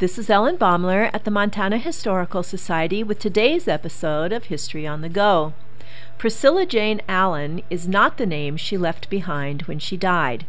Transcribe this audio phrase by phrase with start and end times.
[0.00, 5.00] This is Ellen Baumler at the Montana Historical Society with today's episode of History on
[5.00, 5.54] the Go.
[6.18, 10.46] Priscilla Jane Allen is not the name she left behind when she died.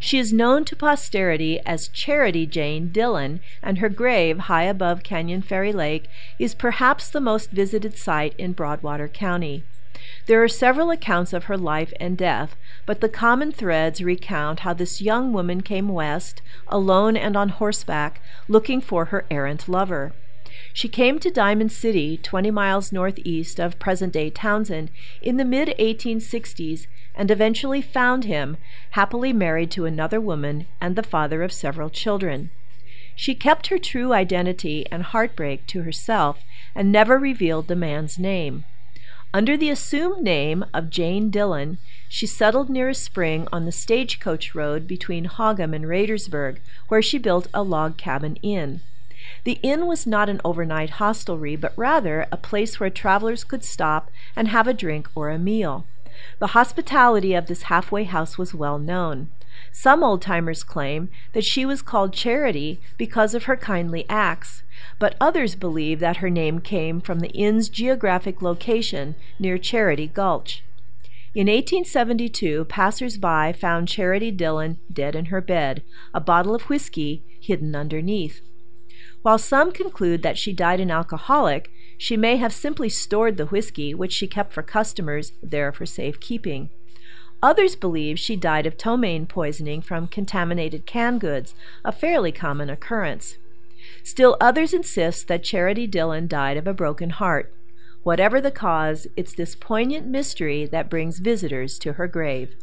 [0.00, 5.42] She is known to posterity as Charity Jane Dillon, and her grave, high above Canyon
[5.42, 6.08] Ferry Lake,
[6.38, 9.64] is perhaps the most visited site in Broadwater County.
[10.26, 12.56] There are several accounts of her life and death,
[12.86, 18.20] but the common threads recount how this young woman came west, alone and on horseback,
[18.46, 20.12] looking for her errant lover.
[20.72, 25.74] She came to Diamond City, 20 miles northeast of present day Townsend, in the mid
[25.78, 28.56] 1860s and eventually found him,
[28.90, 32.50] happily married to another woman and the father of several children.
[33.16, 36.44] She kept her true identity and heartbreak to herself
[36.74, 38.64] and never revealed the man's name.
[39.34, 41.76] Under the assumed name of Jane Dillon,
[42.08, 47.18] she settled near a spring on the stagecoach road between Hogum and Radersburg, where she
[47.18, 48.80] built a log cabin inn.
[49.44, 54.10] The inn was not an overnight hostelry, but rather a place where travelers could stop
[54.34, 55.84] and have a drink or a meal.
[56.38, 59.28] The hospitality of this halfway house was well known.
[59.72, 64.62] Some old timers claim that she was called Charity because of her kindly acts,
[64.98, 70.62] but others believe that her name came from the inn's geographic location near Charity Gulch.
[71.34, 75.82] In 1872, passers-by found Charity Dillon dead in her bed,
[76.14, 78.40] a bottle of whiskey hidden underneath.
[79.22, 83.94] While some conclude that she died an alcoholic, she may have simply stored the whiskey,
[83.94, 86.70] which she kept for customers, there for safekeeping.
[87.42, 93.36] Others believe she died of ptomaine poisoning from contaminated canned goods, a fairly common occurrence.
[94.02, 97.52] Still others insist that Charity Dillon died of a broken heart.
[98.02, 102.54] Whatever the cause, it's this poignant mystery that brings visitors to her grave.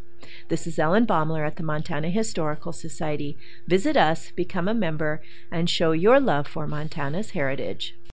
[0.49, 3.37] This is Ellen Baumler at the Montana Historical Society.
[3.67, 7.95] Visit us, become a member, and show your love for Montana's heritage.